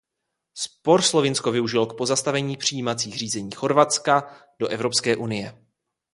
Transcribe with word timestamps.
Spor 0.57 1.01
Slovinsko 1.01 1.51
využilo 1.51 1.85
k 1.85 1.97
pozastavení 1.97 2.57
přijímacích 2.57 3.17
řízeních 3.17 3.55
Chorvatska 3.57 4.41
do 4.59 4.67
Evropské 4.67 5.15
unie. 5.15 5.61